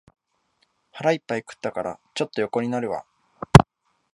[0.91, 3.05] 腹いっぱい食ったから、ちょっと横になるわ